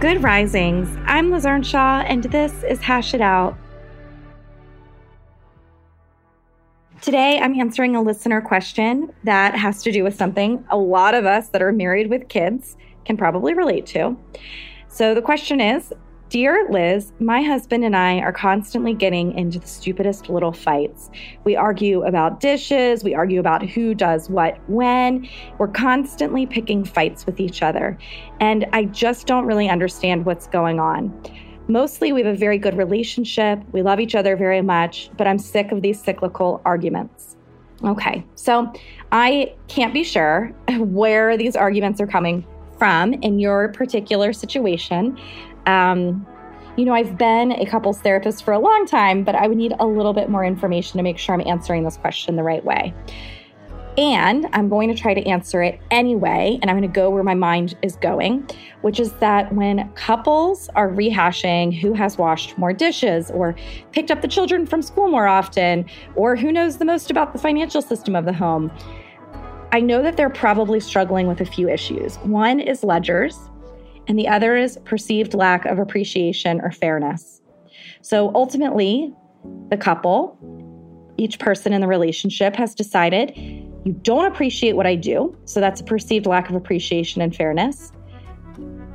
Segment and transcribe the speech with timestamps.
[0.00, 0.96] Good risings.
[1.06, 3.58] I'm Liz Earnshaw, and this is Hash It Out.
[7.02, 11.26] Today, I'm answering a listener question that has to do with something a lot of
[11.26, 14.16] us that are married with kids can probably relate to.
[14.86, 15.92] So, the question is
[16.30, 21.08] Dear Liz, my husband and I are constantly getting into the stupidest little fights.
[21.44, 25.26] We argue about dishes, we argue about who does what when.
[25.56, 27.96] We're constantly picking fights with each other.
[28.40, 31.18] And I just don't really understand what's going on.
[31.66, 33.60] Mostly, we have a very good relationship.
[33.72, 37.36] We love each other very much, but I'm sick of these cyclical arguments.
[37.84, 38.70] Okay, so
[39.12, 42.44] I can't be sure where these arguments are coming
[42.78, 45.18] from in your particular situation.
[45.68, 46.26] Um,
[46.76, 49.74] you know, I've been a couples therapist for a long time, but I would need
[49.78, 52.94] a little bit more information to make sure I'm answering this question the right way.
[53.98, 57.24] And I'm going to try to answer it anyway, and I'm going to go where
[57.24, 58.48] my mind is going,
[58.82, 63.56] which is that when couples are rehashing who has washed more dishes or
[63.90, 67.40] picked up the children from school more often, or who knows the most about the
[67.40, 68.70] financial system of the home,
[69.72, 72.16] I know that they're probably struggling with a few issues.
[72.18, 73.50] One is ledgers,
[74.08, 77.40] and the other is perceived lack of appreciation or fairness.
[78.00, 79.14] So ultimately,
[79.70, 80.36] the couple,
[81.18, 83.36] each person in the relationship has decided
[83.84, 85.36] you don't appreciate what I do.
[85.44, 87.92] So that's a perceived lack of appreciation and fairness.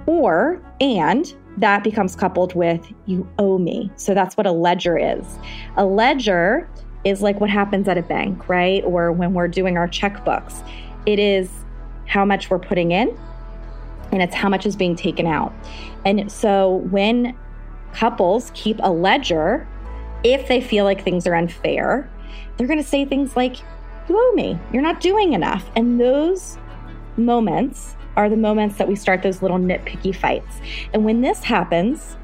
[0.08, 3.92] Or, and that becomes coupled with you owe me.
[3.96, 5.26] So that's what a ledger is.
[5.78, 6.70] A ledger
[7.04, 8.84] is like what happens at a bank, right?
[8.84, 10.68] Or when we're doing our checkbooks.
[11.06, 11.50] It is
[12.06, 13.18] how much we're putting in
[14.14, 15.52] and it's how much is being taken out.
[16.06, 17.36] And so when
[17.94, 19.68] couples keep a ledger,
[20.24, 22.10] if they feel like things are unfair,
[22.56, 23.58] they're going to say things like,
[24.08, 25.70] You owe me, you're not doing enough.
[25.76, 26.60] And those
[27.18, 30.62] moments are the moments that we start those little nitpicky fights.
[30.94, 32.16] And when this happens,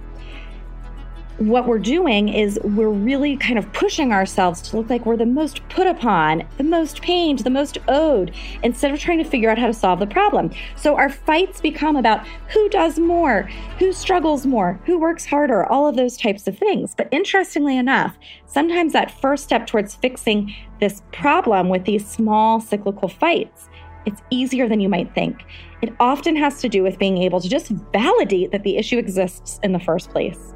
[1.39, 5.25] what we're doing is we're really kind of pushing ourselves to look like we're the
[5.25, 9.57] most put upon, the most pained, the most owed, instead of trying to figure out
[9.57, 10.51] how to solve the problem.
[10.75, 13.43] So our fights become about who does more,
[13.77, 16.93] who struggles more, who works harder, all of those types of things.
[16.93, 23.07] But interestingly enough, sometimes that first step towards fixing this problem with these small cyclical
[23.07, 23.69] fights,
[24.05, 25.45] it's easier than you might think.
[25.81, 29.61] It often has to do with being able to just validate that the issue exists
[29.63, 30.53] in the first place.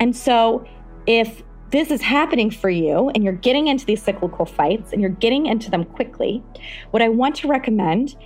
[0.00, 0.66] And so
[1.06, 5.10] if this is happening for you and you're getting into these cyclical fights and you're
[5.10, 6.42] getting into them quickly,
[6.90, 8.16] what I want to recommend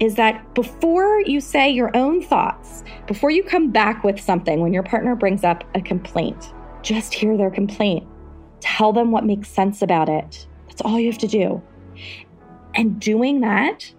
[0.00, 4.72] is that before you say your own thoughts, before you come back with something when
[4.72, 6.52] your partner brings up a complaint,
[6.82, 8.06] just hear their complaint.
[8.60, 10.46] Tell them what makes sense about it.
[10.68, 11.62] That's all you have to do.
[12.74, 13.92] And doing that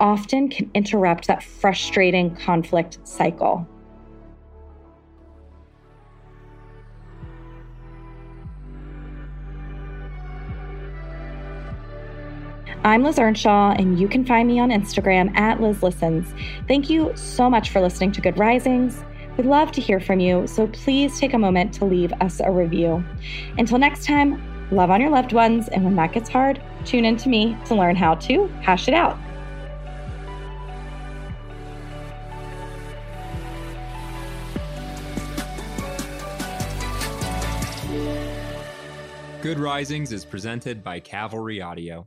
[0.00, 3.68] often can interrupt that frustrating conflict cycle.
[12.86, 16.34] I'm Liz Earnshaw, and you can find me on Instagram at Liz Listens.
[16.68, 19.02] Thank you so much for listening to Good Risings.
[19.38, 22.50] We'd love to hear from you, so please take a moment to leave us a
[22.50, 23.02] review.
[23.56, 27.16] Until next time, love on your loved ones, and when that gets hard, tune in
[27.16, 29.18] to me to learn how to hash it out.
[39.40, 42.06] Good Risings is presented by Cavalry Audio.